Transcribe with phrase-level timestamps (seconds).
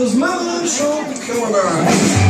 [0.00, 2.29] whose mother showed the camera.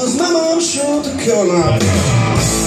[0.00, 2.57] was my mom showed kill color.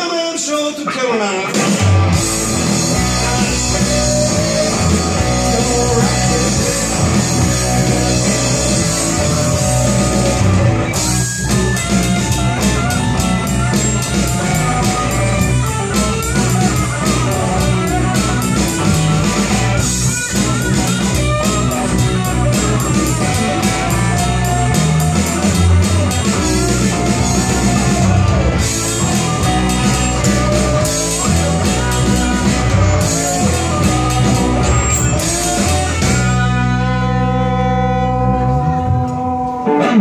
[0.00, 1.77] I'm sure to Carolina.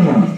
[0.01, 0.36] him.